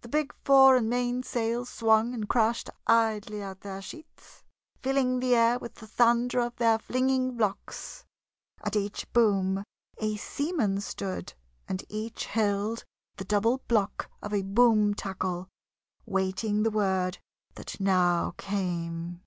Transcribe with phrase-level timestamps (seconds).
[0.00, 4.44] The big fore and main sails swung and crashed idly at their sheets,
[4.80, 8.06] filling the air with the thunder of their flinging blocks.
[8.64, 9.62] At each boom
[9.98, 11.34] a seaman stood,
[11.68, 12.86] and each held
[13.16, 15.50] the double block of a boom tackle,
[16.06, 17.18] waiting the word
[17.56, 19.20] that now came.